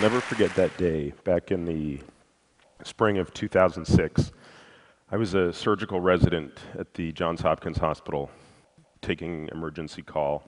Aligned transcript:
I'll 0.00 0.08
never 0.08 0.22
forget 0.22 0.54
that 0.54 0.74
day 0.78 1.12
back 1.24 1.50
in 1.50 1.66
the 1.66 2.00
spring 2.84 3.18
of 3.18 3.34
2006. 3.34 4.32
I 5.12 5.16
was 5.18 5.34
a 5.34 5.52
surgical 5.52 6.00
resident 6.00 6.58
at 6.78 6.94
the 6.94 7.12
Johns 7.12 7.42
Hopkins 7.42 7.76
Hospital 7.76 8.30
taking 9.02 9.50
emergency 9.52 10.00
call. 10.00 10.42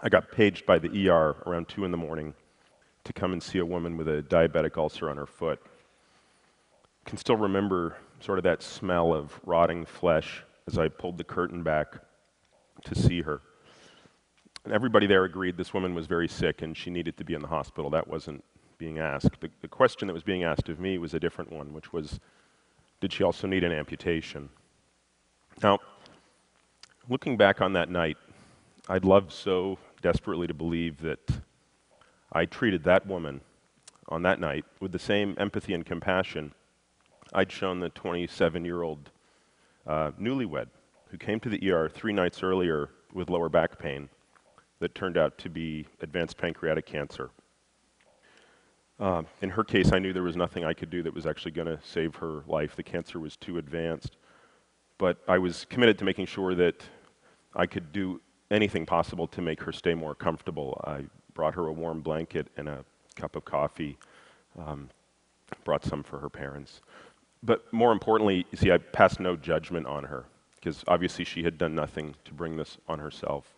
I 0.00 0.08
got 0.08 0.32
paged 0.32 0.66
by 0.66 0.80
the 0.80 1.08
ER 1.08 1.36
around 1.46 1.68
2 1.68 1.84
in 1.84 1.92
the 1.92 1.96
morning 1.96 2.34
to 3.04 3.12
come 3.12 3.32
and 3.32 3.40
see 3.40 3.58
a 3.60 3.64
woman 3.64 3.96
with 3.96 4.08
a 4.08 4.24
diabetic 4.24 4.76
ulcer 4.76 5.08
on 5.08 5.16
her 5.18 5.26
foot. 5.26 5.62
I 7.06 7.08
can 7.08 7.16
still 7.16 7.36
remember 7.36 7.96
sort 8.18 8.38
of 8.38 8.42
that 8.42 8.60
smell 8.60 9.14
of 9.14 9.38
rotting 9.46 9.84
flesh 9.84 10.42
as 10.66 10.78
I 10.78 10.88
pulled 10.88 11.16
the 11.16 11.22
curtain 11.22 11.62
back 11.62 11.94
to 12.86 12.96
see 12.96 13.22
her. 13.22 13.40
And 14.64 14.74
everybody 14.74 15.06
there 15.06 15.22
agreed 15.22 15.56
this 15.56 15.72
woman 15.72 15.94
was 15.94 16.08
very 16.08 16.26
sick 16.26 16.62
and 16.62 16.76
she 16.76 16.90
needed 16.90 17.16
to 17.18 17.24
be 17.24 17.34
in 17.34 17.40
the 17.40 17.46
hospital. 17.46 17.88
That 17.88 18.08
wasn't 18.08 18.42
being 18.80 18.98
asked. 18.98 19.40
The, 19.40 19.50
the 19.60 19.68
question 19.68 20.08
that 20.08 20.14
was 20.14 20.24
being 20.24 20.42
asked 20.42 20.68
of 20.70 20.80
me 20.80 20.98
was 20.98 21.14
a 21.14 21.20
different 21.20 21.52
one, 21.52 21.72
which 21.72 21.92
was 21.92 22.18
did 23.00 23.12
she 23.12 23.22
also 23.22 23.46
need 23.46 23.62
an 23.62 23.72
amputation? 23.72 24.48
Now, 25.62 25.78
looking 27.08 27.36
back 27.36 27.60
on 27.60 27.74
that 27.74 27.90
night, 27.90 28.16
I'd 28.88 29.04
love 29.04 29.32
so 29.32 29.78
desperately 30.02 30.46
to 30.46 30.54
believe 30.54 31.00
that 31.02 31.40
I 32.32 32.46
treated 32.46 32.82
that 32.84 33.06
woman 33.06 33.42
on 34.08 34.22
that 34.22 34.40
night 34.40 34.64
with 34.80 34.92
the 34.92 34.98
same 34.98 35.36
empathy 35.38 35.74
and 35.74 35.86
compassion 35.86 36.52
I'd 37.32 37.52
shown 37.52 37.78
the 37.78 37.90
27 37.90 38.64
year 38.64 38.82
old 38.82 39.10
uh, 39.86 40.10
newlywed 40.20 40.66
who 41.10 41.18
came 41.18 41.38
to 41.40 41.48
the 41.48 41.70
ER 41.70 41.88
three 41.88 42.12
nights 42.12 42.42
earlier 42.42 42.90
with 43.12 43.30
lower 43.30 43.48
back 43.48 43.78
pain 43.78 44.08
that 44.80 44.94
turned 44.94 45.16
out 45.16 45.38
to 45.38 45.50
be 45.50 45.86
advanced 46.00 46.38
pancreatic 46.38 46.86
cancer. 46.86 47.30
Uh, 49.00 49.22
in 49.40 49.48
her 49.48 49.64
case, 49.64 49.92
I 49.92 49.98
knew 49.98 50.12
there 50.12 50.22
was 50.22 50.36
nothing 50.36 50.62
I 50.62 50.74
could 50.74 50.90
do 50.90 51.02
that 51.02 51.14
was 51.14 51.26
actually 51.26 51.52
going 51.52 51.66
to 51.66 51.80
save 51.82 52.14
her 52.16 52.42
life. 52.46 52.76
The 52.76 52.82
cancer 52.82 53.18
was 53.18 53.34
too 53.34 53.56
advanced. 53.56 54.16
But 54.98 55.16
I 55.26 55.38
was 55.38 55.64
committed 55.70 55.98
to 56.00 56.04
making 56.04 56.26
sure 56.26 56.54
that 56.54 56.82
I 57.56 57.64
could 57.64 57.92
do 57.92 58.20
anything 58.50 58.84
possible 58.84 59.26
to 59.28 59.40
make 59.40 59.62
her 59.62 59.72
stay 59.72 59.94
more 59.94 60.14
comfortable. 60.14 60.78
I 60.86 61.04
brought 61.32 61.54
her 61.54 61.66
a 61.68 61.72
warm 61.72 62.02
blanket 62.02 62.48
and 62.58 62.68
a 62.68 62.84
cup 63.16 63.36
of 63.36 63.46
coffee, 63.46 63.96
um, 64.58 64.90
brought 65.64 65.82
some 65.82 66.02
for 66.02 66.18
her 66.18 66.28
parents. 66.28 66.82
But 67.42 67.72
more 67.72 67.92
importantly, 67.92 68.44
you 68.50 68.58
see, 68.58 68.70
I 68.70 68.76
passed 68.76 69.18
no 69.18 69.34
judgment 69.34 69.86
on 69.86 70.04
her 70.04 70.26
because 70.56 70.84
obviously 70.86 71.24
she 71.24 71.42
had 71.42 71.56
done 71.56 71.74
nothing 71.74 72.16
to 72.26 72.34
bring 72.34 72.58
this 72.58 72.76
on 72.86 72.98
herself. 72.98 73.54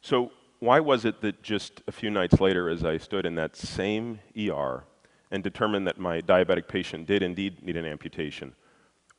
So, 0.00 0.30
why 0.62 0.78
was 0.78 1.04
it 1.04 1.20
that 1.22 1.42
just 1.42 1.82
a 1.88 1.92
few 1.92 2.08
nights 2.08 2.40
later, 2.40 2.70
as 2.70 2.84
I 2.84 2.96
stood 2.96 3.26
in 3.26 3.34
that 3.34 3.56
same 3.56 4.20
ER 4.38 4.84
and 5.32 5.42
determined 5.42 5.88
that 5.88 5.98
my 5.98 6.20
diabetic 6.20 6.68
patient 6.68 7.08
did 7.08 7.20
indeed 7.20 7.64
need 7.64 7.76
an 7.76 7.84
amputation, 7.84 8.54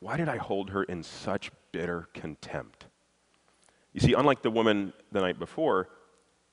why 0.00 0.16
did 0.16 0.26
I 0.26 0.38
hold 0.38 0.70
her 0.70 0.84
in 0.84 1.02
such 1.02 1.50
bitter 1.70 2.08
contempt? 2.14 2.86
You 3.92 4.00
see, 4.00 4.14
unlike 4.14 4.40
the 4.40 4.50
woman 4.50 4.94
the 5.12 5.20
night 5.20 5.38
before, 5.38 5.90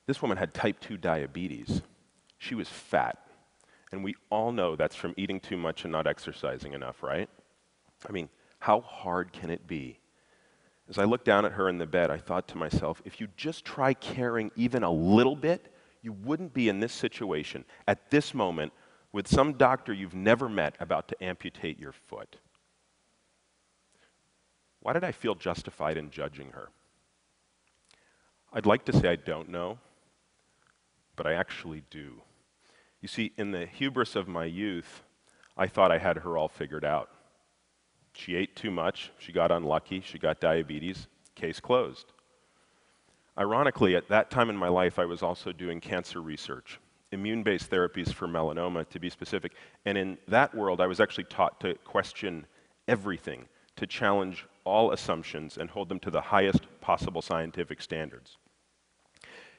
this 0.08 0.22
woman 0.22 0.36
had 0.36 0.54
type 0.54 0.82
2 0.82 0.98
diabetes. 0.98 1.82
She 2.38 2.54
was 2.54 2.68
fat. 2.68 3.18
And 3.94 4.04
we 4.04 4.16
all 4.30 4.52
know 4.52 4.76
that's 4.76 4.98
from 4.98 5.14
eating 5.16 5.40
too 5.40 5.56
much 5.56 5.86
and 5.86 5.92
not 5.94 6.06
exercising 6.06 6.74
enough, 6.74 7.02
right? 7.02 7.30
I 8.10 8.12
mean, 8.12 8.28
how 8.60 8.82
hard 8.82 9.32
can 9.32 9.52
it 9.52 9.66
be 9.68 10.01
as 10.92 10.98
I 10.98 11.06
looked 11.06 11.24
down 11.24 11.46
at 11.46 11.54
her 11.54 11.70
in 11.70 11.78
the 11.78 11.86
bed, 11.86 12.12
I 12.12 12.18
thought 12.18 12.50
to 12.50 12.58
myself, 12.58 13.02
if 13.06 13.22
you 13.22 13.30
just 13.38 13.64
try 13.64 13.94
caring 13.94 14.52
even 14.58 14.84
a 14.84 14.92
little 14.92 15.38
bit, 15.38 15.74
you 16.02 16.12
wouldn't 16.12 16.54
be 16.54 16.68
in 16.68 16.82
this 16.82 16.92
situation 16.92 17.64
at 17.88 18.12
this 18.12 18.34
moment 18.34 18.74
with 19.14 19.26
some 19.26 19.54
doctor 19.54 19.94
you've 19.94 20.14
never 20.14 20.50
met 20.50 20.76
about 20.82 21.08
to 21.08 21.24
amputate 21.24 21.80
your 21.80 21.94
foot. 21.94 22.36
Why 24.82 24.92
did 24.92 25.06
I 25.06 25.14
feel 25.14 25.34
justified 25.34 25.96
in 25.96 26.12
judging 26.12 26.50
her? 26.50 26.68
I'd 28.52 28.66
like 28.66 28.84
to 28.86 28.94
say 28.94 29.08
I 29.08 29.16
don't 29.16 29.48
know, 29.48 29.80
but 31.16 31.26
I 31.26 31.36
actually 31.36 31.84
do. 31.90 32.22
You 33.00 33.08
see, 33.08 33.32
in 33.38 33.52
the 33.52 33.66
hubris 33.66 34.18
of 34.18 34.28
my 34.28 34.44
youth, 34.44 35.04
I 35.56 35.68
thought 35.68 35.90
I 35.90 36.00
had 36.00 36.18
her 36.18 36.38
all 36.38 36.50
figured 36.50 36.84
out. 36.84 37.12
She 38.14 38.36
ate 38.36 38.56
too 38.56 38.72
much, 38.72 39.12
she 39.18 39.32
got 39.32 39.52
unlucky, 39.52 40.02
she 40.02 40.20
got 40.20 40.40
diabetes, 40.40 41.08
case 41.36 41.60
closed. 41.60 42.12
Ironically, 43.38 43.96
at 43.96 44.10
that 44.10 44.30
time 44.30 44.50
in 44.50 44.58
my 44.58 44.68
life, 44.68 45.00
I 45.00 45.06
was 45.06 45.24
also 45.24 45.52
doing 45.52 45.80
cancer 45.80 46.22
research, 46.22 46.80
immune 47.12 47.44
based 47.44 47.72
therapies 47.72 48.14
for 48.14 48.28
melanoma, 48.28 48.88
to 48.90 49.00
be 49.00 49.10
specific. 49.10 49.54
And 49.86 49.98
in 49.98 50.18
that 50.28 50.54
world, 50.54 50.82
I 50.82 50.88
was 50.88 51.00
actually 51.00 51.24
taught 51.26 51.60
to 51.62 51.76
question 51.86 52.46
everything, 52.88 53.48
to 53.78 53.88
challenge 53.88 54.46
all 54.66 54.92
assumptions 54.92 55.58
and 55.58 55.70
hold 55.70 55.90
them 55.90 56.00
to 56.00 56.12
the 56.12 56.22
highest 56.22 56.68
possible 56.82 57.22
scientific 57.22 57.82
standards. 57.82 58.38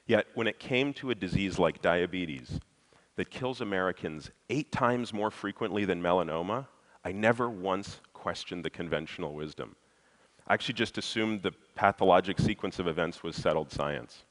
Yet, 0.05 0.27
when 0.35 0.47
it 0.47 0.59
came 0.59 0.93
to 0.93 1.09
a 1.09 1.15
disease 1.15 1.57
like 1.57 1.81
diabetes 1.81 2.59
that 3.15 3.31
kills 3.31 3.61
Americans 3.61 4.31
eight 4.49 4.71
times 4.71 5.13
more 5.13 5.31
frequently 5.31 5.85
than 5.85 6.01
melanoma, 6.01 6.67
I 7.03 7.11
never 7.11 7.49
once 7.49 7.99
questioned 8.23 8.63
the 8.63 8.69
conventional 8.69 9.33
wisdom. 9.33 9.75
I 10.47 10.53
actually 10.53 10.75
just 10.75 10.97
assumed 10.97 11.41
the 11.41 11.51
pathologic 11.75 12.39
sequence 12.39 12.79
of 12.79 12.87
events 12.87 13.21
was 13.21 13.35
settled 13.35 13.69
science. 13.69 14.23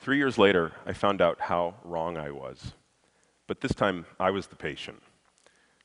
Three 0.00 0.18
years 0.18 0.36
later, 0.36 0.72
I 0.84 0.92
found 0.92 1.22
out 1.22 1.40
how 1.40 1.76
wrong 1.82 2.18
I 2.18 2.30
was. 2.30 2.74
But 3.46 3.62
this 3.62 3.74
time, 3.74 4.04
I 4.20 4.30
was 4.30 4.48
the 4.48 4.54
patient. 4.70 5.02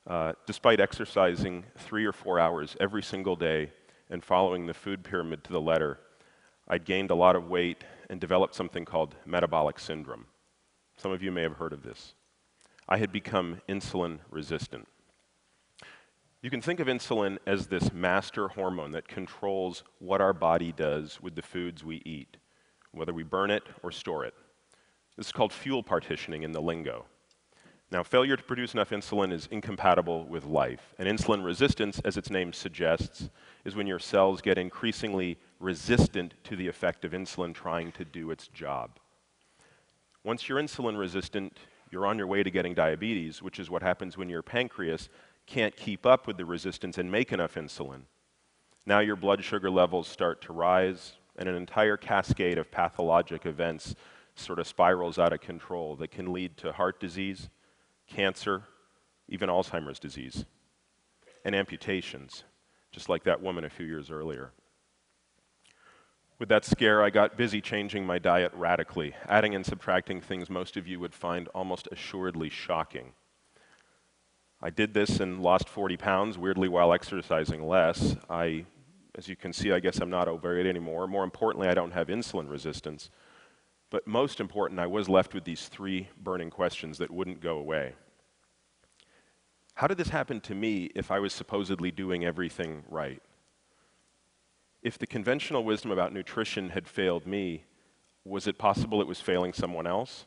Uh, 0.06 0.34
despite 0.46 0.82
exercising 0.82 1.64
three 1.78 2.06
or 2.06 2.12
four 2.12 2.38
hours 2.38 2.76
every 2.82 3.02
single 3.02 3.38
day 3.38 3.72
and 4.10 4.22
following 4.22 4.66
the 4.66 4.74
food 4.74 5.06
pyramid 5.06 5.46
to 5.46 5.54
the 5.54 5.62
letter, 5.62 6.00
I'd 6.68 6.84
gained 6.84 7.12
a 7.12 7.16
lot 7.16 7.38
of 7.38 7.50
weight 7.50 7.86
and 8.10 8.20
developed 8.20 8.56
something 8.56 8.84
called 8.84 9.16
metabolic 9.26 9.80
syndrome. 9.80 10.26
Some 10.98 11.14
of 11.14 11.24
you 11.24 11.32
may 11.32 11.44
have 11.44 11.60
heard 11.60 11.72
of 11.72 11.84
this. 11.84 12.14
I 12.90 12.98
had 12.98 13.14
become 13.14 13.62
insulin 13.70 14.20
resistant. 14.30 14.86
You 16.44 16.50
can 16.50 16.62
think 16.62 16.80
of 16.80 16.88
insulin 16.88 17.38
as 17.46 17.68
this 17.68 17.94
master 17.94 18.48
hormone 18.48 18.94
that 18.94 19.08
controls 19.08 19.84
what 20.00 20.22
our 20.22 20.34
body 20.34 20.72
does 20.72 21.22
with 21.22 21.36
the 21.36 21.44
foods 21.44 21.84
we 21.84 22.02
eat, 22.04 22.38
whether 22.92 23.14
we 23.14 23.22
burn 23.22 23.52
it 23.52 23.62
or 23.84 23.92
store 23.92 24.26
it. 24.26 24.34
This 25.16 25.28
is 25.28 25.32
called 25.32 25.54
fuel 25.54 25.84
partitioning 25.84 26.42
in 26.42 26.52
the 26.52 26.62
lingo. 26.62 27.06
Now, 27.92 28.02
failure 28.02 28.36
to 28.36 28.44
produce 28.44 28.74
enough 28.74 28.90
insulin 28.90 29.32
is 29.32 29.50
incompatible 29.52 30.26
with 30.26 30.46
life. 30.46 30.96
And 30.98 31.08
insulin 31.08 31.46
resistance, 31.46 32.02
as 32.04 32.18
its 32.18 32.32
name 32.32 32.54
suggests, 32.54 33.30
is 33.64 33.76
when 33.76 33.86
your 33.86 34.00
cells 34.00 34.42
get 34.42 34.58
increasingly 34.58 35.38
resistant 35.60 36.34
to 36.46 36.56
the 36.56 36.68
effect 36.68 37.06
of 37.06 37.12
insulin 37.12 37.54
trying 37.54 37.92
to 37.92 38.06
do 38.06 38.32
its 38.32 38.48
job. 38.48 38.98
Once 40.24 40.50
you're 40.50 40.60
insulin 40.60 40.98
resistant, 40.98 41.56
you're 41.92 42.08
on 42.08 42.18
your 42.18 42.28
way 42.28 42.42
to 42.42 42.50
getting 42.50 42.74
diabetes, 42.74 43.44
which 43.44 43.60
is 43.60 43.70
what 43.70 43.84
happens 43.84 44.18
when 44.18 44.30
your 44.30 44.42
pancreas 44.42 45.10
can't 45.52 45.76
keep 45.76 46.06
up 46.06 46.28
with 46.28 46.38
the 46.38 46.46
resistance 46.46 46.98
and 46.98 47.12
make 47.12 47.34
enough 47.34 47.56
insulin. 47.56 48.04
Now 48.86 49.00
your 49.00 49.18
blood 49.18 49.44
sugar 49.44 49.70
levels 49.70 50.08
start 50.08 50.42
to 50.44 50.54
rise, 50.54 51.14
and 51.38 51.50
an 51.50 51.56
entire 51.56 51.98
cascade 51.98 52.58
of 52.58 52.72
pathologic 52.72 53.46
events 53.46 53.94
sort 54.34 54.60
of 54.60 54.68
spirals 54.68 55.20
out 55.20 55.34
of 55.34 55.42
control 55.42 55.98
that 55.98 56.10
can 56.10 56.32
lead 56.32 56.56
to 56.56 56.72
heart 56.72 57.02
disease, 57.02 57.50
cancer, 58.08 58.64
even 59.28 59.50
Alzheimer's 59.50 60.00
disease, 60.00 60.46
and 61.44 61.54
amputations, 61.54 62.46
just 62.94 63.10
like 63.10 63.26
that 63.26 63.42
woman 63.42 63.66
a 63.66 63.70
few 63.70 63.86
years 63.86 64.10
earlier. 64.10 64.54
With 66.40 66.48
that 66.48 66.64
scare, 66.64 67.04
I 67.04 67.10
got 67.10 67.36
busy 67.36 67.60
changing 67.60 68.06
my 68.06 68.20
diet 68.20 68.54
radically, 68.56 69.16
adding 69.28 69.54
and 69.54 69.66
subtracting 69.66 70.22
things 70.22 70.50
most 70.50 70.78
of 70.78 70.88
you 70.88 70.98
would 71.02 71.14
find 71.14 71.50
almost 71.50 71.90
assuredly 71.92 72.50
shocking. 72.50 73.12
I 74.64 74.70
did 74.70 74.94
this 74.94 75.20
and 75.20 75.42
lost 75.42 75.68
40 75.68 75.98
pounds, 75.98 76.38
weirdly, 76.38 76.68
while 76.68 76.94
exercising 76.94 77.68
less. 77.68 78.16
I, 78.30 78.66
as 79.16 79.28
you 79.28 79.36
can 79.36 79.54
see, 79.54 79.72
I 79.72 79.80
guess 79.80 80.00
I'm 80.00 80.10
not 80.10 80.28
overweight 80.28 80.68
anymore. 80.68 81.08
More 81.08 81.24
importantly, 81.24 81.68
I 81.68 81.74
don't 81.74 81.92
have 81.92 82.08
insulin 82.08 82.50
resistance. 82.50 83.10
But 83.90 84.06
most 84.06 84.40
important, 84.40 84.80
I 84.80 84.86
was 84.86 85.10
left 85.10 85.34
with 85.34 85.46
these 85.46 85.68
three 85.68 86.10
burning 86.22 86.52
questions 86.52 87.00
that 87.00 87.10
wouldn't 87.10 87.42
go 87.42 87.58
away. 87.58 87.94
How 89.76 89.88
did 89.88 89.98
this 89.98 90.10
happen 90.10 90.40
to 90.42 90.54
me 90.54 90.92
if 90.94 91.10
I 91.10 91.20
was 91.20 91.34
supposedly 91.34 91.90
doing 91.90 92.24
everything 92.24 92.84
right? 92.88 93.22
If 94.84 94.98
the 95.00 95.08
conventional 95.08 95.64
wisdom 95.64 95.92
about 95.92 96.14
nutrition 96.14 96.70
had 96.70 96.88
failed 96.88 97.26
me, 97.26 97.66
was 98.24 98.46
it 98.46 98.60
possible 98.60 99.02
it 99.02 99.08
was 99.08 99.22
failing 99.22 99.54
someone 99.54 99.88
else? 99.88 100.26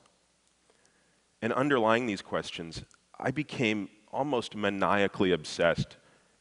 And 1.41 1.53
underlying 1.53 2.07
these 2.07 2.23
questions, 2.23 2.85
I 3.19 3.31
became 3.31 3.89
almost 4.15 4.55
maniacally 4.55 5.33
obsessed 5.33 5.97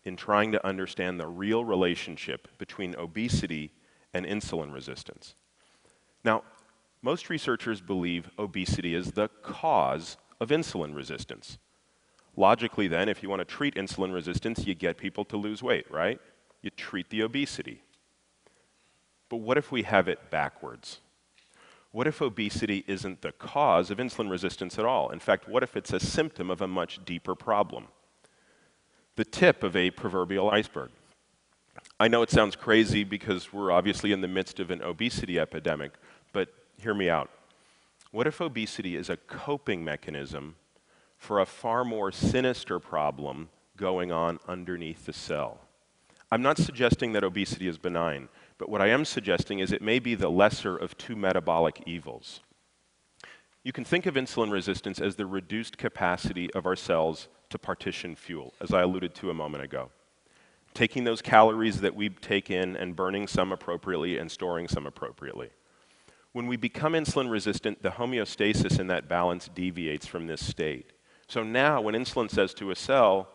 in 0.06 0.16
trying 0.16 0.52
to 0.52 0.66
understand 0.66 1.20
the 1.20 1.28
real 1.28 1.66
relationship 1.66 2.48
between 2.58 2.96
obesity 2.96 3.72
and 4.14 4.26
insulin 4.26 4.74
resistance. 4.74 5.36
Now, 6.24 6.44
most 7.02 7.30
researchers 7.30 7.82
believe 7.82 8.30
obesity 8.38 8.96
is 8.96 9.12
the 9.12 9.30
cause 9.42 10.18
of 10.40 10.50
insulin 10.50 10.96
resistance. 10.96 11.58
Logically, 12.36 12.88
then, 12.88 13.10
if 13.10 13.22
you 13.22 13.30
want 13.30 13.42
to 13.42 13.46
treat 13.46 13.76
insulin 13.76 14.14
resistance, 14.14 14.66
you 14.66 14.74
get 14.74 14.98
people 14.98 15.26
to 15.26 15.38
lose 15.38 15.62
weight, 15.62 15.90
right? 15.92 16.20
You 16.62 16.70
treat 16.70 17.10
the 17.10 17.22
obesity. 17.22 17.84
But 19.30 19.38
what 19.38 19.58
if 19.58 19.72
we 19.72 19.84
have 19.84 20.08
it 20.08 20.32
backwards? 20.32 21.00
What 21.94 22.08
if 22.08 22.24
obesity 22.24 22.84
isn't 22.88 23.22
the 23.22 23.32
cause 23.32 23.92
of 23.92 24.00
insulin 24.00 24.28
resistance 24.28 24.80
at 24.80 24.84
all? 24.84 25.12
In 25.12 25.20
fact, 25.20 25.48
what 25.48 25.62
if 25.62 25.78
it's 25.78 25.94
a 25.94 26.00
symptom 26.00 26.50
of 26.50 26.60
a 26.60 26.68
much 26.68 27.06
deeper 27.06 27.36
problem? 27.36 27.86
The 29.16 29.24
tip 29.24 29.62
of 29.62 29.76
a 29.76 29.92
proverbial 29.92 30.50
iceberg. 30.50 30.90
I 32.00 32.08
know 32.08 32.24
it 32.24 32.32
sounds 32.32 32.56
crazy 32.56 33.04
because 33.04 33.54
we're 33.54 33.72
obviously 33.72 34.12
in 34.12 34.22
the 34.22 34.28
midst 34.28 34.60
of 34.60 34.72
an 34.72 34.82
obesity 34.82 35.40
epidemic, 35.40 35.92
but 36.32 36.50
hear 36.78 36.96
me 36.96 37.12
out. 37.12 37.30
What 38.10 38.26
if 38.26 38.42
obesity 38.42 38.96
is 38.96 39.12
a 39.12 39.18
coping 39.18 39.84
mechanism 39.84 40.56
for 41.20 41.40
a 41.40 41.46
far 41.46 41.86
more 41.86 42.12
sinister 42.12 42.80
problem 42.80 43.50
going 43.78 44.12
on 44.12 44.40
underneath 44.48 45.06
the 45.06 45.14
cell? 45.14 45.60
I'm 46.32 46.42
not 46.42 46.58
suggesting 46.58 47.14
that 47.14 47.24
obesity 47.24 47.68
is 47.68 47.78
benign, 47.78 48.30
but 48.64 48.70
what 48.70 48.82
I 48.82 48.88
am 48.88 49.04
suggesting 49.04 49.60
is 49.60 49.74
it 49.74 49.82
may 49.82 50.00
be 50.00 50.16
the 50.16 50.32
lesser 50.32 50.78
of 50.78 50.98
two 50.98 51.18
metabolic 51.18 51.84
evils. 51.86 52.40
You 53.62 53.74
can 53.74 53.84
think 53.84 54.06
of 54.06 54.16
insulin 54.16 54.54
resistance 54.54 55.02
as 55.02 55.18
the 55.18 55.26
reduced 55.26 55.78
capacity 55.78 56.50
of 56.54 56.66
our 56.66 56.78
cells 56.78 57.28
to 57.50 57.60
partition 57.60 58.16
fuel, 58.16 58.54
as 58.62 58.74
I 58.74 58.84
alluded 58.84 59.16
to 59.16 59.30
a 59.30 59.34
moment 59.34 59.66
ago 59.66 59.92
taking 60.74 61.04
those 61.04 61.22
calories 61.22 61.82
that 61.82 61.94
we 61.94 62.08
take 62.08 62.50
in 62.50 62.78
and 62.78 62.96
burning 62.96 63.28
some 63.28 63.52
appropriately 63.52 64.18
and 64.18 64.32
storing 64.32 64.70
some 64.70 64.88
appropriately. 64.88 65.50
When 66.32 66.48
we 66.48 66.56
become 66.56 66.94
insulin 66.94 67.30
resistant, 67.30 67.84
the 67.84 67.90
homeostasis 67.90 68.80
in 68.80 68.88
that 68.88 69.10
balance 69.10 69.50
deviates 69.54 70.08
from 70.08 70.26
this 70.26 70.44
state. 70.44 70.94
So 71.28 71.44
now, 71.44 71.82
when 71.82 71.96
insulin 71.96 72.32
says 72.32 72.54
to 72.54 72.72
a 72.72 72.76
cell, 72.78 73.28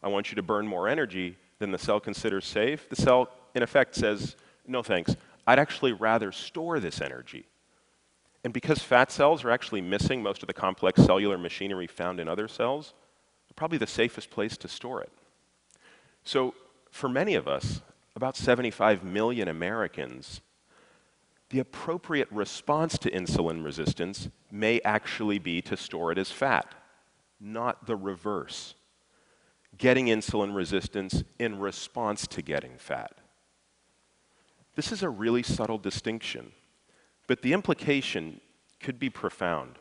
I 0.00 0.06
want 0.06 0.30
you 0.30 0.36
to 0.36 0.42
burn 0.42 0.68
more 0.68 0.86
energy 0.86 1.38
than 1.58 1.72
the 1.72 1.78
cell 1.78 1.98
considers 1.98 2.46
safe, 2.46 2.88
the 2.88 2.94
cell, 2.94 3.30
in 3.56 3.64
effect, 3.64 3.96
says, 3.96 4.36
No 4.66 4.82
thanks. 4.82 5.16
I'd 5.46 5.58
actually 5.58 5.92
rather 5.92 6.32
store 6.32 6.80
this 6.80 7.00
energy. 7.00 7.46
And 8.44 8.52
because 8.52 8.78
fat 8.80 9.10
cells 9.10 9.44
are 9.44 9.50
actually 9.50 9.80
missing 9.80 10.22
most 10.22 10.42
of 10.42 10.46
the 10.46 10.54
complex 10.54 11.02
cellular 11.04 11.38
machinery 11.38 11.86
found 11.86 12.20
in 12.20 12.28
other 12.28 12.48
cells, 12.48 12.94
they're 13.48 13.54
probably 13.56 13.78
the 13.78 13.86
safest 13.86 14.30
place 14.30 14.56
to 14.58 14.68
store 14.68 15.02
it. 15.02 15.12
So 16.24 16.54
for 16.90 17.08
many 17.08 17.34
of 17.34 17.48
us, 17.48 17.80
about 18.14 18.36
75 18.36 19.04
million 19.04 19.48
Americans, 19.48 20.40
the 21.50 21.58
appropriate 21.60 22.30
response 22.30 22.98
to 22.98 23.10
insulin 23.10 23.64
resistance 23.64 24.28
may 24.50 24.80
actually 24.80 25.38
be 25.38 25.62
to 25.62 25.76
store 25.76 26.10
it 26.10 26.18
as 26.18 26.30
fat, 26.30 26.74
not 27.40 27.86
the 27.86 27.96
reverse. 27.96 28.74
Getting 29.78 30.06
insulin 30.06 30.54
resistance 30.54 31.22
in 31.38 31.58
response 31.58 32.26
to 32.28 32.42
getting 32.42 32.78
fat. 32.78 33.12
This 34.76 34.92
is 34.92 35.02
a 35.02 35.08
really 35.08 35.42
subtle 35.42 35.78
distinction, 35.78 36.52
but 37.26 37.42
the 37.42 37.54
implication 37.54 38.40
could 38.78 38.98
be 38.98 39.08
profound. 39.08 39.78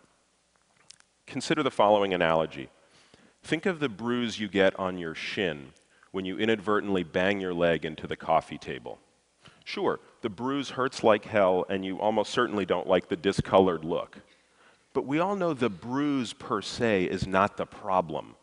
Consider 1.28 1.64
the 1.64 1.72
following 1.72 2.14
analogy. 2.14 2.70
Think 3.44 3.66
of 3.66 3.80
the 3.80 3.90
bruise 3.90 4.40
you 4.40 4.48
get 4.48 4.78
on 4.80 4.98
your 4.98 5.14
shin 5.14 5.74
when 6.12 6.24
you 6.24 6.40
inadvertently 6.40 7.04
bang 7.04 7.42
your 7.42 7.54
leg 7.54 7.84
into 7.84 8.08
the 8.08 8.16
coffee 8.16 8.58
table. 8.58 8.98
Sure, 9.66 10.00
the 10.22 10.30
bruise 10.30 10.70
hurts 10.70 11.04
like 11.04 11.26
hell, 11.26 11.66
and 11.70 11.84
you 11.84 12.00
almost 12.00 12.32
certainly 12.32 12.66
don't 12.66 12.88
like 12.88 13.10
the 13.10 13.18
discolored 13.18 13.84
look. 13.84 14.18
But 14.94 15.06
we 15.06 15.20
all 15.20 15.36
know 15.36 15.54
the 15.54 15.70
bruise 15.70 16.32
per 16.32 16.62
se 16.62 17.06
is 17.06 17.28
not 17.28 17.58
the 17.58 17.66
problem. 17.66 18.36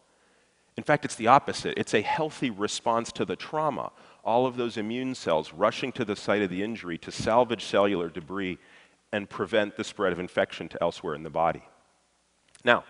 In 0.77 0.85
fact, 0.85 1.05
it's 1.05 1.15
the 1.15 1.29
opposite. 1.29 1.75
It's 1.79 1.95
a 1.95 2.03
healthy 2.03 2.51
response 2.51 3.11
to 3.13 3.25
the 3.25 3.37
trauma. 3.37 3.93
All 4.25 4.47
of 4.47 4.57
those 4.57 4.77
immune 4.77 5.15
cells 5.15 5.53
rushing 5.53 5.93
to 5.93 6.05
the 6.05 6.17
site 6.17 6.43
of 6.43 6.51
the 6.51 6.63
injury 6.63 6.99
to 6.99 7.11
salvage 7.11 7.65
cellular 7.65 8.09
debris 8.09 8.59
and 9.13 9.29
prevent 9.29 9.77
the 9.77 9.85
spread 9.85 10.13
of 10.13 10.19
infection 10.19 10.69
to 10.69 10.83
elsewhere 10.83 11.15
in 11.15 11.23
the 11.23 11.31
body. 11.31 11.63
Now, 12.65 12.85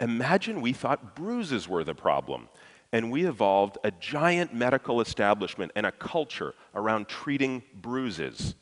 imagine 0.00 0.60
we 0.60 0.72
thought 0.72 1.14
bruises 1.14 1.68
were 1.68 1.84
the 1.84 1.94
problem 1.94 2.48
and 2.92 3.10
we 3.10 3.26
evolved 3.26 3.78
a 3.82 3.90
giant 3.92 4.54
medical 4.54 5.00
establishment 5.00 5.72
and 5.74 5.86
a 5.86 5.92
culture 5.92 6.54
around 6.74 7.08
treating 7.08 7.62
bruises 7.74 8.54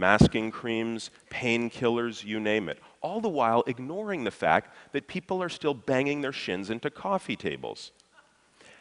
masking 0.00 0.50
creams, 0.50 1.10
painkillers, 1.30 2.24
you 2.24 2.40
name 2.40 2.68
it, 2.68 2.78
all 3.02 3.20
the 3.20 3.28
while 3.28 3.62
ignoring 3.66 4.24
the 4.24 4.30
fact 4.30 4.74
that 4.92 5.06
people 5.06 5.42
are 5.42 5.48
still 5.48 5.74
banging 5.74 6.22
their 6.22 6.32
shins 6.32 6.70
into 6.70 6.90
coffee 6.90 7.36
tables. 7.36 7.92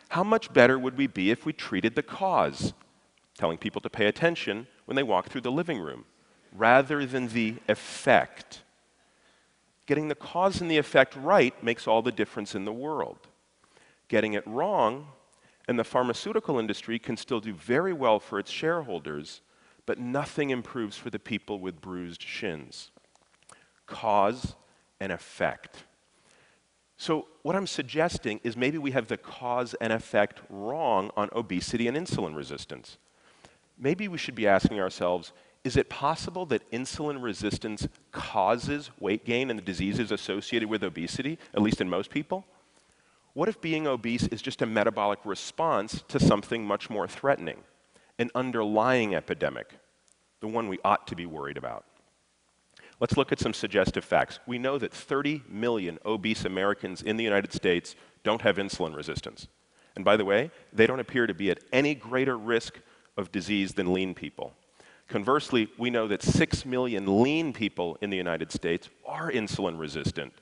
How 0.09 0.23
much 0.23 0.53
better 0.53 0.77
would 0.77 0.97
we 0.97 1.07
be 1.07 1.31
if 1.31 1.45
we 1.45 1.53
treated 1.53 1.95
the 1.95 2.03
cause, 2.03 2.73
telling 3.38 3.57
people 3.57 3.81
to 3.81 3.89
pay 3.89 4.06
attention 4.06 4.67
when 4.85 4.95
they 4.95 5.03
walk 5.03 5.29
through 5.29 5.41
the 5.41 5.51
living 5.51 5.79
room, 5.79 6.06
rather 6.51 7.06
than 7.06 7.29
the 7.29 7.56
effect? 7.67 8.61
Getting 9.85 10.07
the 10.07 10.15
cause 10.15 10.61
and 10.61 10.69
the 10.69 10.77
effect 10.77 11.15
right 11.15 11.63
makes 11.63 11.88
all 11.88 12.01
the 12.01 12.11
difference 12.11 12.53
in 12.53 12.65
the 12.65 12.73
world 12.73 13.27
getting 14.09 14.33
it 14.33 14.45
wrong, 14.45 15.07
and 15.67 15.79
the 15.79 15.83
pharmaceutical 15.83 16.59
industry 16.59 17.00
can 17.00 17.15
still 17.15 17.39
do 17.39 17.53
very 17.53 17.94
well 17.94 18.19
for 18.19 18.39
its 18.39 18.51
shareholders, 18.51 19.41
but 19.85 20.00
nothing 20.00 20.50
improves 20.50 20.97
for 20.97 21.09
the 21.09 21.19
people 21.19 21.59
with 21.59 21.79
bruised 21.79 22.21
shins. 22.21 22.91
Cause 23.85 24.56
and 25.00 25.11
effect. 25.11 25.85
So, 27.01 27.28
what 27.44 27.56
I'm 27.56 27.66
suggesting 27.66 28.42
is 28.44 28.57
maybe 28.57 28.78
we 28.78 28.92
have 28.92 29.07
the 29.07 29.16
cause 29.16 29.74
and 29.75 29.94
effect 29.94 30.42
wrong 30.50 31.12
on 31.16 31.30
obesity 31.31 31.88
and 31.88 31.96
insulin 31.96 32.36
resistance. 32.36 32.98
Maybe 33.78 34.10
we 34.10 34.18
should 34.18 34.36
be 34.36 34.46
asking 34.46 34.81
ourselves 34.81 35.31
is 35.63 35.78
it 35.78 35.90
possible 35.90 36.46
that 36.48 36.69
insulin 36.72 37.24
resistance 37.24 37.88
causes 38.12 38.92
weight 39.00 39.24
gain 39.24 39.50
and 39.50 39.57
the 39.57 39.63
diseases 39.63 40.12
associated 40.12 40.69
with 40.69 40.84
obesity, 40.84 41.40
at 41.54 41.62
least 41.62 41.80
in 41.80 41.90
most 41.90 42.10
people? 42.10 42.46
What 43.31 43.48
if 43.48 43.62
being 43.62 43.88
obese 43.88 44.28
is 44.28 44.42
just 44.42 44.62
a 44.62 44.66
metabolic 44.66 45.19
response 45.24 46.04
to 46.10 46.19
something 46.19 46.66
much 46.66 46.90
more 46.90 47.07
threatening, 47.07 47.64
an 48.18 48.30
underlying 48.35 49.16
epidemic, 49.16 49.80
the 50.42 50.47
one 50.47 50.68
we 50.68 50.80
ought 50.83 51.07
to 51.07 51.16
be 51.16 51.26
worried 51.26 51.57
about? 51.57 51.85
Let's 52.99 53.15
look 53.15 53.31
at 53.31 53.39
some 53.39 53.53
suggestive 53.53 54.03
facts. 54.03 54.39
We 54.45 54.59
know 54.59 54.77
that 54.77 54.94
30 54.94 55.44
million 55.47 55.99
obese 56.06 56.44
Americans 56.44 57.01
in 57.01 57.18
the 57.18 57.23
United 57.23 57.53
States 57.53 57.95
don't 58.23 58.41
have 58.41 58.57
insulin 58.57 58.95
resistance. 58.95 59.47
And 59.95 60.03
by 60.03 60.18
the 60.18 60.25
way, 60.25 60.51
they 60.73 60.85
don't 60.85 60.99
appear 60.99 61.25
to 61.25 61.33
be 61.33 61.49
at 61.49 61.59
any 61.71 61.95
greater 61.95 62.37
risk 62.37 62.79
of 63.18 63.31
disease 63.31 63.73
than 63.73 63.94
lean 63.94 64.13
people. 64.13 64.53
Conversely, 65.07 65.69
we 65.77 65.89
know 65.89 66.07
that 66.07 66.21
6 66.21 66.65
million 66.65 67.23
lean 67.23 67.51
people 67.53 67.97
in 68.01 68.09
the 68.09 68.18
United 68.18 68.51
States 68.51 68.89
are 69.06 69.31
insulin 69.31 69.79
resistant. 69.79 70.33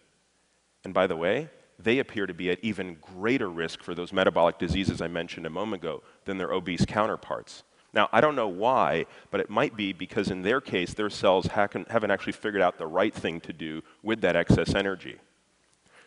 And 0.83 0.93
by 0.93 1.07
the 1.07 1.15
way, 1.15 1.49
they 1.79 1.99
appear 1.99 2.25
to 2.25 2.33
be 2.33 2.49
at 2.49 2.59
even 2.63 2.97
greater 3.01 3.49
risk 3.49 3.83
for 3.83 3.93
those 3.93 4.11
metabolic 4.11 4.57
diseases 4.57 5.01
I 5.01 5.07
mentioned 5.07 5.45
a 5.45 5.49
moment 5.51 5.83
ago 5.83 6.03
than 6.25 6.37
their 6.37 6.51
obese 6.51 6.85
counterparts. 6.85 7.63
Now, 7.97 8.07
I 8.13 8.21
don't 8.21 8.35
know 8.35 8.47
why, 8.47 9.07
but 9.31 9.41
it 9.41 9.49
might 9.49 9.75
be 9.75 9.91
because 9.91 10.29
in 10.29 10.43
their 10.43 10.61
case, 10.61 10.93
their 10.93 11.09
cells 11.09 11.47
haven't 11.47 11.89
actually 11.89 12.31
figured 12.31 12.61
out 12.61 12.77
the 12.77 12.87
right 12.87 13.13
thing 13.13 13.41
to 13.41 13.51
do 13.51 13.81
with 14.01 14.21
that 14.21 14.37
excess 14.37 14.73
energy. 14.73 15.17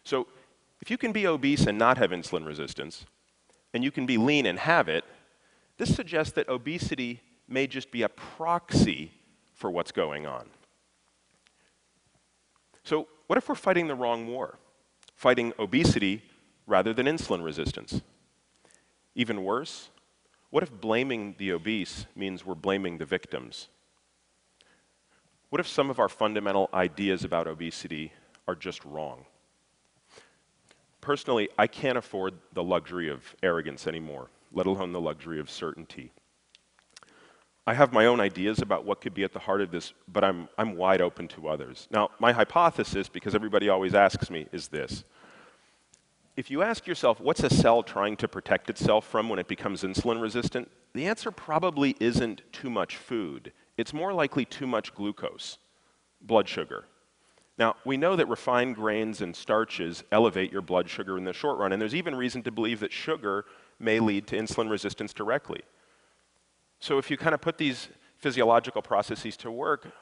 So, 0.04 0.26
if 0.80 0.90
you 0.90 0.96
can 0.96 1.12
be 1.12 1.26
obese 1.26 1.66
and 1.66 1.76
not 1.76 1.98
have 1.98 2.10
insulin 2.10 2.46
resistance, 2.46 3.04
and 3.74 3.84
you 3.84 3.90
can 3.90 4.06
be 4.06 4.16
lean 4.16 4.46
and 4.46 4.58
have 4.58 4.88
it, 4.88 5.04
this 5.76 5.94
suggests 5.94 6.32
that 6.34 6.48
obesity 6.48 7.20
may 7.46 7.66
just 7.66 7.90
be 7.90 8.00
a 8.02 8.08
proxy 8.08 9.12
for 9.52 9.70
what's 9.70 9.92
going 9.92 10.26
on. 10.26 10.46
So, 12.84 13.08
what 13.26 13.36
if 13.36 13.46
we're 13.48 13.54
fighting 13.54 13.88
the 13.88 13.94
wrong 13.94 14.26
war? 14.26 14.58
fighting 15.20 15.52
obesity 15.58 16.22
rather 16.66 16.94
than 16.94 17.04
insulin 17.04 17.44
resistance. 17.44 18.00
Even 19.14 19.44
worse, 19.44 19.90
what 20.50 20.62
if 20.62 20.70
blaming 20.70 21.34
the 21.38 21.52
obese 21.52 22.06
means 22.14 22.44
we're 22.44 22.54
blaming 22.54 22.98
the 22.98 23.06
victims? 23.06 23.68
What 25.48 25.60
if 25.60 25.66
some 25.66 25.90
of 25.90 25.98
our 25.98 26.08
fundamental 26.08 26.68
ideas 26.74 27.24
about 27.24 27.46
obesity 27.46 28.12
are 28.46 28.54
just 28.54 28.84
wrong? 28.84 29.24
Personally, 31.00 31.48
I 31.58 31.66
can't 31.66 31.96
afford 31.96 32.34
the 32.52 32.62
luxury 32.62 33.08
of 33.08 33.34
arrogance 33.42 33.86
anymore, 33.86 34.28
let 34.52 34.66
alone 34.66 34.92
the 34.92 35.00
luxury 35.00 35.40
of 35.40 35.50
certainty. 35.50 36.12
I 37.66 37.74
have 37.74 37.92
my 37.92 38.06
own 38.06 38.20
ideas 38.20 38.60
about 38.60 38.84
what 38.84 39.00
could 39.00 39.14
be 39.14 39.22
at 39.22 39.32
the 39.32 39.38
heart 39.38 39.60
of 39.60 39.70
this, 39.70 39.92
but 40.08 40.24
I'm, 40.24 40.48
I'm 40.58 40.76
wide 40.76 41.00
open 41.00 41.28
to 41.28 41.48
others. 41.48 41.86
Now, 41.90 42.10
my 42.18 42.32
hypothesis, 42.32 43.08
because 43.08 43.34
everybody 43.34 43.68
always 43.68 43.94
asks 43.94 44.30
me, 44.30 44.46
is 44.52 44.68
this. 44.68 45.04
If 46.40 46.50
you 46.50 46.62
ask 46.62 46.86
yourself, 46.86 47.20
what's 47.20 47.42
a 47.42 47.50
cell 47.50 47.82
trying 47.82 48.16
to 48.16 48.26
protect 48.26 48.70
itself 48.70 49.06
from 49.06 49.28
when 49.28 49.38
it 49.38 49.46
becomes 49.46 49.82
insulin 49.82 50.22
resistant? 50.22 50.70
The 50.94 51.04
answer 51.04 51.30
probably 51.30 51.96
isn't 52.00 52.40
too 52.50 52.70
much 52.70 52.96
food. 52.96 53.52
It's 53.76 53.92
more 53.92 54.14
likely 54.14 54.46
too 54.46 54.66
much 54.66 54.94
glucose, 54.94 55.58
blood 56.22 56.48
sugar. 56.48 56.86
Now, 57.58 57.76
we 57.84 57.98
know 57.98 58.16
that 58.16 58.26
refined 58.26 58.76
grains 58.76 59.20
and 59.20 59.36
starches 59.36 60.02
elevate 60.10 60.50
your 60.50 60.62
blood 60.62 60.88
sugar 60.88 61.18
in 61.18 61.24
the 61.24 61.34
short 61.34 61.58
run, 61.58 61.72
and 61.72 61.82
there's 61.82 61.94
even 61.94 62.14
reason 62.14 62.42
to 62.44 62.50
believe 62.50 62.80
that 62.80 62.90
sugar 62.90 63.44
may 63.78 64.00
lead 64.00 64.26
to 64.28 64.38
insulin 64.38 64.70
resistance 64.70 65.12
directly. 65.12 65.60
So, 66.78 66.96
if 66.96 67.10
you 67.10 67.18
kind 67.18 67.34
of 67.34 67.42
put 67.42 67.58
these 67.58 67.88
physiological 68.16 68.80
processes 68.80 69.36
to 69.36 69.50
work, 69.50 69.92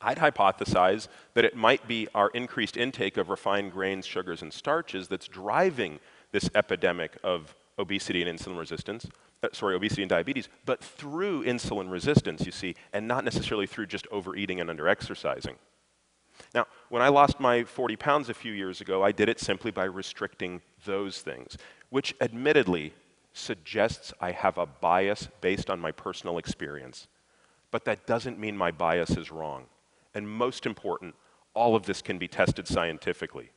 I'd 0.00 0.18
hypothesize 0.18 1.08
that 1.34 1.44
it 1.44 1.56
might 1.56 1.86
be 1.88 2.08
our 2.14 2.30
increased 2.30 2.76
intake 2.76 3.16
of 3.16 3.28
refined 3.28 3.72
grains, 3.72 4.06
sugars, 4.06 4.42
and 4.42 4.52
starches 4.52 5.08
that's 5.08 5.28
driving 5.28 6.00
this 6.32 6.50
epidemic 6.54 7.16
of 7.22 7.54
obesity 7.78 8.22
and 8.22 8.38
insulin 8.38 8.58
resistance, 8.58 9.06
uh, 9.42 9.48
sorry, 9.52 9.74
obesity 9.74 10.02
and 10.02 10.10
diabetes, 10.10 10.48
but 10.64 10.82
through 10.82 11.44
insulin 11.44 11.90
resistance, 11.90 12.46
you 12.46 12.52
see, 12.52 12.74
and 12.92 13.06
not 13.06 13.24
necessarily 13.24 13.66
through 13.66 13.86
just 13.86 14.06
overeating 14.10 14.60
and 14.60 14.70
underexercising. 14.70 15.54
Now, 16.54 16.66
when 16.88 17.02
I 17.02 17.08
lost 17.08 17.40
my 17.40 17.64
40 17.64 17.96
pounds 17.96 18.28
a 18.28 18.34
few 18.34 18.52
years 18.52 18.80
ago, 18.80 19.02
I 19.02 19.12
did 19.12 19.28
it 19.28 19.40
simply 19.40 19.70
by 19.70 19.84
restricting 19.84 20.62
those 20.84 21.20
things, 21.20 21.56
which 21.90 22.14
admittedly 22.20 22.92
suggests 23.32 24.12
I 24.20 24.32
have 24.32 24.58
a 24.58 24.66
bias 24.66 25.28
based 25.40 25.70
on 25.70 25.80
my 25.80 25.92
personal 25.92 26.38
experience. 26.38 27.08
But 27.70 27.84
that 27.84 28.06
doesn't 28.06 28.38
mean 28.38 28.56
my 28.56 28.70
bias 28.70 29.10
is 29.10 29.30
wrong. 29.30 29.66
And 30.16 30.26
most 30.26 30.64
important, 30.64 31.14
all 31.52 31.76
of 31.76 31.84
this 31.84 32.00
can 32.00 32.16
be 32.16 32.26
tested 32.26 32.66
scientifically. 32.66 33.50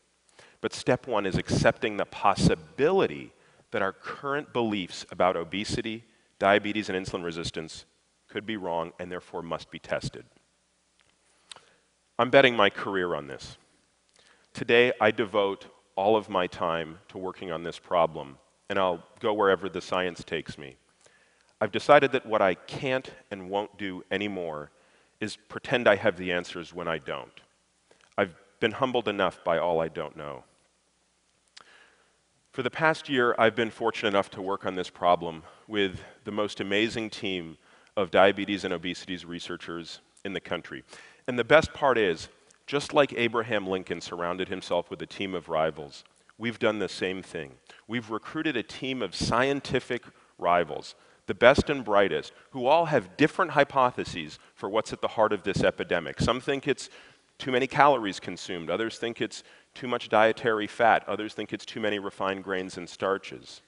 But 0.59 0.73
step 0.73 1.07
one 1.07 1.25
is 1.25 1.37
accepting 1.37 1.95
the 1.95 2.05
possibility 2.05 3.31
that 3.71 3.81
our 3.81 3.93
current 3.93 4.51
beliefs 4.51 5.05
about 5.09 5.37
obesity, 5.37 6.03
diabetes, 6.37 6.89
and 6.89 6.97
insulin 6.97 7.23
resistance 7.23 7.85
could 8.27 8.45
be 8.45 8.57
wrong 8.57 8.91
and 8.99 9.09
therefore 9.09 9.41
must 9.41 9.71
be 9.71 9.79
tested. 9.79 10.25
I'm 12.19 12.29
betting 12.29 12.57
my 12.57 12.69
career 12.69 13.15
on 13.15 13.27
this. 13.27 13.55
Today, 14.53 14.91
I 14.99 15.11
devote 15.11 15.67
all 15.95 16.17
of 16.17 16.27
my 16.27 16.45
time 16.45 16.99
to 17.07 17.17
working 17.17 17.53
on 17.53 17.63
this 17.63 17.79
problem, 17.79 18.37
and 18.69 18.77
I'll 18.77 19.01
go 19.21 19.33
wherever 19.33 19.69
the 19.69 19.79
science 19.79 20.25
takes 20.25 20.57
me. 20.57 20.75
I've 21.61 21.71
decided 21.71 22.11
that 22.11 22.25
what 22.25 22.41
I 22.41 22.55
can't 22.55 23.09
and 23.31 23.49
won't 23.49 23.77
do 23.77 24.03
anymore 24.11 24.71
is 25.19 25.35
pretend 25.35 25.87
I 25.87 25.95
have 25.95 26.17
the 26.17 26.31
answers 26.31 26.73
when 26.73 26.87
I 26.87 26.97
don't. 26.97 27.41
I've 28.17 28.35
been 28.59 28.71
humbled 28.73 29.07
enough 29.07 29.43
by 29.43 29.57
all 29.57 29.81
I 29.81 29.87
don't 29.87 30.15
know. 30.15 30.43
For 32.51 32.63
the 32.63 32.71
past 32.71 33.09
year, 33.09 33.35
I've 33.37 33.55
been 33.55 33.69
fortunate 33.69 34.09
enough 34.09 34.29
to 34.31 34.41
work 34.41 34.65
on 34.65 34.75
this 34.75 34.89
problem 34.89 35.43
with 35.67 36.01
the 36.23 36.31
most 36.31 36.59
amazing 36.59 37.09
team 37.09 37.57
of 37.95 38.11
diabetes 38.11 38.63
and 38.63 38.73
obesity 38.73 39.17
researchers 39.25 39.99
in 40.25 40.33
the 40.33 40.39
country. 40.39 40.83
And 41.27 41.37
the 41.37 41.43
best 41.43 41.73
part 41.73 41.97
is, 41.97 42.29
just 42.65 42.93
like 42.93 43.13
Abraham 43.15 43.67
Lincoln 43.67 44.01
surrounded 44.01 44.49
himself 44.49 44.89
with 44.89 45.01
a 45.01 45.05
team 45.05 45.35
of 45.35 45.49
rivals, 45.49 46.03
we've 46.37 46.59
done 46.59 46.79
the 46.79 46.89
same 46.89 47.21
thing. 47.21 47.51
We've 47.87 48.09
recruited 48.09 48.57
a 48.57 48.63
team 48.63 49.01
of 49.01 49.15
scientific 49.15 50.03
rivals, 50.37 50.95
the 51.29 51.35
best 51.35 51.69
and 51.69 51.85
brightest, 51.85 52.33
who 52.49 52.65
all 52.65 52.87
have 52.87 53.15
different 53.15 53.51
hypotheses 53.51 54.39
for 54.55 54.67
what's 54.67 54.91
at 54.91 54.99
the 54.99 55.09
heart 55.09 55.31
of 55.31 55.43
this 55.43 55.63
epidemic. 55.63 56.19
Some 56.19 56.41
think 56.41 56.67
it's 56.67 56.89
too 57.37 57.51
many 57.51 57.67
calories 57.67 58.19
consumed, 58.19 58.71
others 58.71 58.97
think 58.97 59.21
it's 59.21 59.43
too 59.75 59.87
much 59.87 60.09
dietary 60.09 60.65
fat, 60.65 61.07
others 61.07 61.35
think 61.35 61.53
it's 61.53 61.67
too 61.67 61.79
many 61.79 61.99
refined 61.99 62.43
grains 62.43 62.77
and 62.77 62.89
starches. 62.89 63.61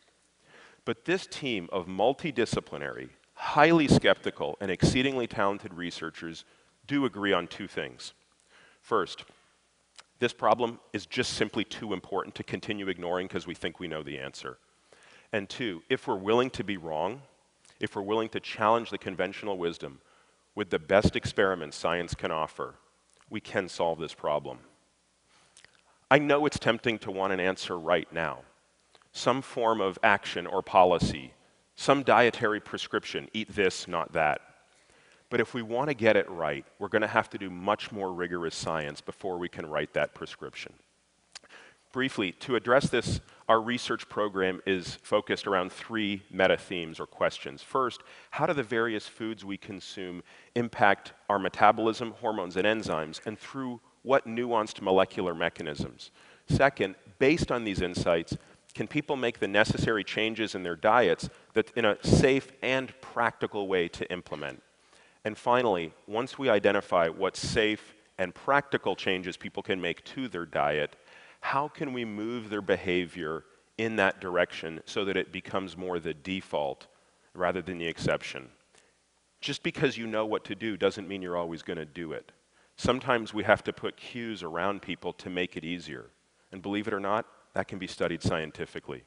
But 0.86 1.06
this 1.06 1.28
team 1.28 1.70
of 1.72 1.86
multidisciplinary, 1.86 3.10
highly 3.36 3.88
skeptical, 3.88 4.58
and 4.60 4.72
exceedingly 4.72 5.28
talented 5.28 5.76
researchers 5.76 6.46
do 6.88 7.06
agree 7.06 7.32
on 7.32 7.46
two 7.46 7.68
things. 7.68 8.14
First, 8.82 9.24
this 10.18 10.34
problem 10.34 10.80
is 10.94 11.06
just 11.06 11.34
simply 11.34 11.64
too 11.64 11.94
important 11.94 12.34
to 12.36 12.44
continue 12.44 12.88
ignoring 12.88 13.28
because 13.28 13.46
we 13.46 13.54
think 13.54 13.80
we 13.80 13.88
know 13.88 14.02
the 14.02 14.18
answer. 14.18 14.58
And 15.32 15.48
two, 15.48 15.84
if 15.90 16.08
we're 16.08 16.16
willing 16.16 16.50
to 16.50 16.64
be 16.64 16.78
wrong, 16.78 17.22
if 17.82 17.96
we're 17.96 18.02
willing 18.04 18.30
to 18.30 18.40
challenge 18.40 18.92
the 18.92 18.98
conventional 18.98 19.58
wisdom 19.58 20.00
with 20.56 20.70
the 20.70 20.80
best 20.80 21.16
experiments 21.16 21.76
science 21.76 22.14
can 22.14 22.32
offer, 22.32 22.76
we 23.30 23.42
can 23.42 23.68
solve 23.68 24.00
this 24.00 24.14
problem. 24.14 24.60
I 26.10 26.20
know 26.20 26.46
it's 26.46 26.60
tempting 26.60 27.00
to 27.00 27.12
want 27.12 27.34
an 27.34 27.40
answer 27.40 27.78
right 27.78 28.12
now 28.14 28.40
some 29.14 29.42
form 29.42 29.82
of 29.82 30.00
action 30.04 30.48
or 30.48 30.62
policy, 30.62 31.34
some 31.76 32.02
dietary 32.02 32.62
prescription 32.62 33.28
eat 33.34 33.54
this, 33.54 33.86
not 33.86 34.14
that. 34.14 34.40
But 35.30 35.42
if 35.42 35.54
we 35.54 35.62
want 35.62 35.90
to 35.90 35.94
get 35.94 36.16
it 36.16 36.30
right, 36.30 36.66
we're 36.80 36.88
going 36.88 37.02
to 37.02 37.08
have 37.08 37.30
to 37.32 37.38
do 37.38 37.50
much 37.50 37.92
more 37.92 38.14
rigorous 38.14 38.56
science 38.56 39.02
before 39.02 39.38
we 39.38 39.50
can 39.50 39.66
write 39.66 39.94
that 39.96 40.14
prescription. 40.14 40.72
Briefly, 41.92 42.32
to 42.34 42.56
address 42.56 42.90
this, 42.90 43.20
our 43.50 43.62
research 43.62 44.08
program 44.08 44.62
is 44.66 44.96
focused 45.04 45.46
around 45.46 45.74
three 45.74 46.24
meta 46.32 46.56
themes 46.56 47.02
or 47.02 47.06
questions. 47.06 47.62
First, 47.62 48.02
how 48.30 48.46
do 48.46 48.54
the 48.54 48.64
various 48.64 49.08
foods 49.08 49.44
we 49.44 49.58
consume 49.58 50.24
impact 50.56 51.12
our 51.28 51.38
metabolism, 51.38 52.12
hormones, 52.12 52.56
and 52.56 52.66
enzymes, 52.66 53.20
and 53.26 53.38
through 53.38 53.82
what 54.04 54.26
nuanced 54.26 54.82
molecular 54.82 55.36
mechanisms? 55.36 56.12
Second, 56.48 56.96
based 57.20 57.52
on 57.52 57.66
these 57.66 57.82
insights, 57.82 58.38
can 58.74 58.88
people 58.88 59.18
make 59.18 59.40
the 59.40 59.48
necessary 59.48 60.06
changes 60.06 60.56
in 60.56 60.64
their 60.64 60.78
diets 60.78 61.30
that 61.54 61.72
in 61.76 61.84
a 61.84 62.02
safe 62.04 62.54
and 62.62 62.94
practical 63.02 63.68
way 63.68 63.90
to 63.90 64.10
implement? 64.10 64.64
And 65.26 65.38
finally, 65.38 65.92
once 66.08 66.40
we 66.40 66.50
identify 66.50 67.10
what 67.10 67.36
safe 67.36 67.94
and 68.18 68.34
practical 68.34 68.96
changes 68.96 69.36
people 69.36 69.62
can 69.62 69.82
make 69.82 70.04
to 70.06 70.28
their 70.28 70.46
diet, 70.46 70.96
how 71.42 71.68
can 71.68 71.92
we 71.92 72.06
move 72.06 72.50
their 72.50 72.62
behavior 72.62 73.44
in 73.78 73.98
that 73.98 74.22
direction 74.22 74.82
so 74.86 75.04
that 75.06 75.18
it 75.18 75.32
becomes 75.32 75.76
more 75.76 76.00
the 76.00 76.14
default 76.14 76.88
rather 77.34 77.62
than 77.62 77.78
the 77.78 77.88
exception? 77.88 78.48
Just 79.42 79.64
because 79.64 79.98
you 79.98 80.08
know 80.08 80.26
what 80.26 80.46
to 80.46 80.56
do 80.56 80.78
doesn't 80.78 81.08
mean 81.08 81.22
you're 81.22 81.38
always 81.38 81.64
going 81.64 81.78
to 81.80 81.86
do 81.86 82.14
it. 82.14 82.32
Sometimes 82.78 83.34
we 83.34 83.44
have 83.44 83.64
to 83.64 83.74
put 83.74 83.98
cues 83.98 84.44
around 84.44 84.82
people 84.82 85.14
to 85.14 85.30
make 85.30 85.58
it 85.58 85.66
easier. 85.66 86.06
And 86.52 86.62
believe 86.62 86.88
it 86.88 86.94
or 86.94 87.00
not, 87.00 87.26
that 87.54 87.68
can 87.68 87.80
be 87.80 87.88
studied 87.88 88.22
scientifically. 88.22 89.04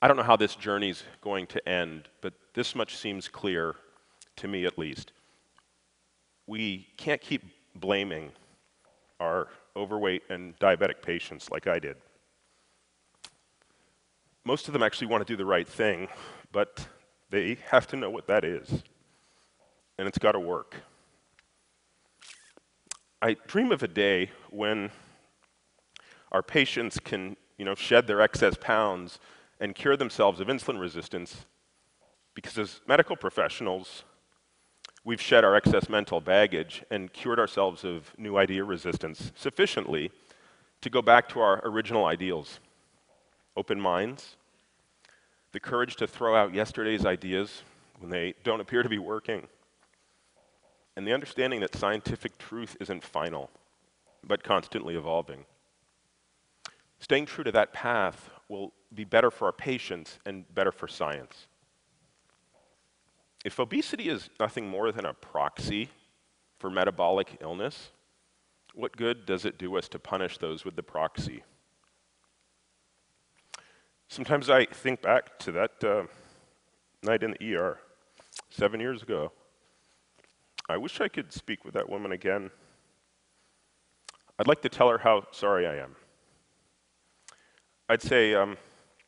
I 0.00 0.08
don't 0.08 0.16
know 0.16 0.22
how 0.22 0.36
this 0.36 0.54
journey 0.54 0.90
is 0.90 1.02
going 1.20 1.46
to 1.48 1.68
end, 1.68 2.08
but 2.20 2.32
this 2.54 2.74
much 2.74 2.96
seems 2.96 3.28
clear, 3.28 3.76
to 4.36 4.48
me 4.48 4.64
at 4.64 4.78
least. 4.78 5.12
We 6.46 6.86
can't 6.96 7.20
keep 7.20 7.42
blaming 7.74 8.32
our 9.20 9.48
overweight 9.78 10.22
and 10.28 10.58
diabetic 10.58 11.00
patients 11.02 11.50
like 11.50 11.66
I 11.66 11.78
did. 11.78 11.96
Most 14.44 14.66
of 14.66 14.72
them 14.72 14.82
actually 14.82 15.08
want 15.08 15.26
to 15.26 15.32
do 15.32 15.36
the 15.36 15.46
right 15.46 15.68
thing, 15.68 16.08
but 16.52 16.86
they 17.30 17.58
have 17.70 17.86
to 17.88 17.96
know 17.96 18.10
what 18.10 18.26
that 18.26 18.44
is. 18.44 18.82
And 19.98 20.08
it's 20.08 20.18
got 20.18 20.32
to 20.32 20.40
work. 20.40 20.76
I 23.20 23.36
dream 23.46 23.72
of 23.72 23.82
a 23.82 23.88
day 23.88 24.30
when 24.50 24.90
our 26.30 26.42
patients 26.42 26.98
can, 26.98 27.36
you 27.56 27.64
know, 27.64 27.74
shed 27.74 28.06
their 28.06 28.20
excess 28.20 28.56
pounds 28.60 29.18
and 29.60 29.74
cure 29.74 29.96
themselves 29.96 30.40
of 30.40 30.48
insulin 30.48 30.80
resistance 30.80 31.46
because 32.34 32.56
as 32.56 32.80
medical 32.86 33.16
professionals, 33.16 34.04
we've 35.08 35.22
shed 35.22 35.42
our 35.42 35.56
excess 35.56 35.88
mental 35.88 36.20
baggage 36.20 36.84
and 36.90 37.10
cured 37.14 37.38
ourselves 37.38 37.82
of 37.82 38.12
new 38.18 38.36
idea 38.36 38.62
resistance 38.62 39.32
sufficiently 39.34 40.10
to 40.82 40.90
go 40.90 41.00
back 41.00 41.26
to 41.26 41.40
our 41.40 41.62
original 41.64 42.04
ideals 42.04 42.60
open 43.56 43.80
minds, 43.80 44.36
the 45.52 45.58
courage 45.58 45.96
to 45.96 46.06
throw 46.06 46.36
out 46.36 46.52
yesterday's 46.52 47.06
ideas 47.06 47.62
when 48.00 48.10
they 48.10 48.34
don't 48.44 48.60
appear 48.60 48.82
to 48.82 48.88
be 48.90 48.98
working, 48.98 49.48
and 50.94 51.06
the 51.06 51.14
understanding 51.14 51.60
that 51.60 51.74
scientific 51.74 52.36
truth 52.36 52.76
isn't 52.78 53.02
final, 53.02 53.48
but 54.22 54.44
constantly 54.44 54.94
evolving. 54.94 55.46
Staying 57.00 57.24
true 57.24 57.44
to 57.44 57.52
that 57.52 57.72
path 57.72 58.28
will 58.50 58.74
be 58.94 59.04
better 59.04 59.30
for 59.30 59.46
our 59.46 59.52
patients 59.52 60.18
and 60.26 60.44
better 60.54 60.70
for 60.70 60.86
science. 60.86 61.47
If 63.44 63.60
obesity 63.60 64.08
is 64.08 64.30
nothing 64.40 64.68
more 64.68 64.90
than 64.92 65.04
a 65.04 65.14
proxy 65.14 65.90
for 66.58 66.70
metabolic 66.70 67.38
illness, 67.40 67.90
what 68.74 68.96
good 68.96 69.26
does 69.26 69.44
it 69.44 69.58
do 69.58 69.76
us 69.76 69.88
to 69.88 69.98
punish 69.98 70.38
those 70.38 70.64
with 70.64 70.76
the 70.76 70.82
proxy? 70.82 71.44
Sometimes 74.08 74.50
I 74.50 74.64
think 74.64 75.02
back 75.02 75.38
to 75.40 75.52
that 75.52 75.84
uh, 75.84 76.04
night 77.02 77.22
in 77.22 77.36
the 77.38 77.54
ER 77.54 77.78
seven 78.50 78.80
years 78.80 79.02
ago. 79.02 79.32
I 80.68 80.76
wish 80.76 81.00
I 81.00 81.08
could 81.08 81.32
speak 81.32 81.64
with 81.64 81.74
that 81.74 81.88
woman 81.88 82.12
again. 82.12 82.50
I'd 84.38 84.46
like 84.46 84.62
to 84.62 84.68
tell 84.68 84.88
her 84.88 84.98
how 84.98 85.26
sorry 85.30 85.66
I 85.66 85.76
am. 85.76 85.96
I'd 87.88 88.02
say, 88.02 88.34
um, 88.34 88.56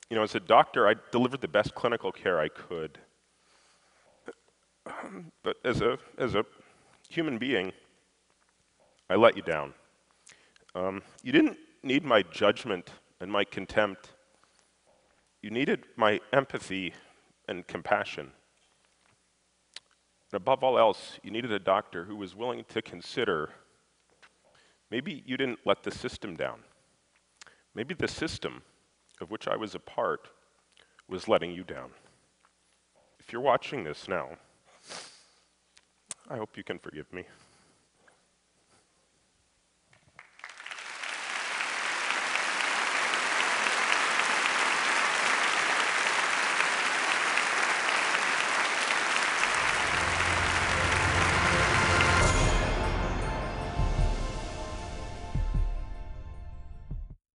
you 0.09 0.17
know, 0.17 0.23
as 0.23 0.35
a 0.35 0.41
doctor, 0.41 0.89
I 0.89 0.95
delivered 1.13 1.41
the 1.41 1.49
best 1.49 1.75
clinical 1.75 2.13
care 2.13 2.41
I 2.41 2.49
could. 2.49 2.99
But 5.43 5.57
as 5.65 5.81
a, 5.81 5.99
as 6.19 6.35
a 6.35 6.45
human 7.09 7.39
being, 7.39 7.73
I 9.09 9.17
let 9.17 9.37
you 9.37 9.43
down. 9.43 9.75
Um, 10.75 11.03
you 11.23 11.33
didn't 11.33 11.59
need 11.83 12.05
my 12.05 12.23
judgment 12.23 12.91
and 13.21 13.31
my 13.31 13.45
contempt. 13.45 14.11
You 15.43 15.51
needed 15.51 15.85
my 15.97 16.21
empathy 16.33 16.95
and 17.49 17.67
compassion. 17.67 18.31
And 20.33 20.37
above 20.37 20.63
all 20.63 20.79
else, 20.79 21.19
you 21.23 21.31
needed 21.31 21.51
a 21.51 21.59
doctor 21.59 22.05
who 22.05 22.15
was 22.15 22.37
willing 22.37 22.65
to 22.69 22.83
consider 22.83 23.51
maybe 24.91 25.23
you 25.27 25.37
didn't 25.37 25.59
let 25.65 25.83
the 25.83 25.91
system 25.91 26.37
down. 26.37 26.61
Maybe 27.75 27.95
the 27.95 28.09
system 28.09 28.63
of 29.21 29.31
which 29.31 29.49
I 29.49 29.57
was 29.57 29.75
a 29.75 29.81
part 29.81 30.29
was 31.09 31.29
letting 31.29 31.53
you 31.53 31.65
down. 31.65 31.91
If 33.19 33.33
you're 33.33 33.43
watching 33.43 33.85
this 33.85 34.09
now, 34.09 34.31
I 36.31 36.37
hope 36.37 36.57
you 36.57 36.63
can 36.63 36.79
forgive 36.79 37.13
me. 37.13 37.25